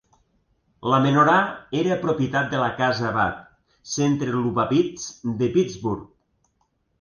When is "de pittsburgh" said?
5.43-6.11